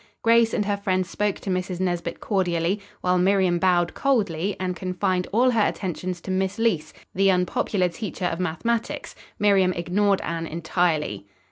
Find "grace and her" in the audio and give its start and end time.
0.23-0.77